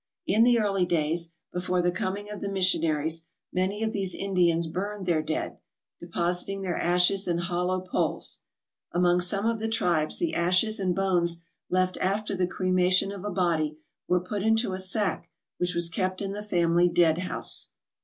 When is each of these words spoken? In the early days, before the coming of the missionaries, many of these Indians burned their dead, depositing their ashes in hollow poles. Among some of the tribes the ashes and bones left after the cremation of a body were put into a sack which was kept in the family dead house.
In 0.25 0.43
the 0.43 0.57
early 0.57 0.87
days, 0.87 1.35
before 1.53 1.79
the 1.83 1.91
coming 1.91 2.27
of 2.31 2.41
the 2.41 2.49
missionaries, 2.51 3.27
many 3.53 3.83
of 3.83 3.93
these 3.93 4.15
Indians 4.15 4.65
burned 4.65 5.05
their 5.05 5.21
dead, 5.21 5.59
depositing 5.99 6.63
their 6.63 6.75
ashes 6.75 7.27
in 7.27 7.37
hollow 7.37 7.81
poles. 7.81 8.39
Among 8.91 9.21
some 9.21 9.45
of 9.45 9.59
the 9.59 9.67
tribes 9.67 10.17
the 10.17 10.33
ashes 10.33 10.79
and 10.79 10.95
bones 10.95 11.43
left 11.69 11.99
after 12.01 12.35
the 12.35 12.47
cremation 12.47 13.11
of 13.11 13.23
a 13.23 13.29
body 13.29 13.77
were 14.07 14.19
put 14.19 14.41
into 14.41 14.73
a 14.73 14.79
sack 14.79 15.29
which 15.59 15.75
was 15.75 15.87
kept 15.87 16.19
in 16.19 16.31
the 16.31 16.41
family 16.41 16.89
dead 16.89 17.19
house. 17.19 17.69